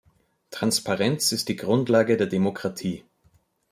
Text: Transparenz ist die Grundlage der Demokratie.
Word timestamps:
Transparenz 0.49 1.31
ist 1.31 1.47
die 1.47 1.55
Grundlage 1.55 2.17
der 2.17 2.25
Demokratie. 2.25 3.03